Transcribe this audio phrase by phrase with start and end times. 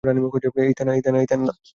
[0.61, 1.51] এই, থেনা।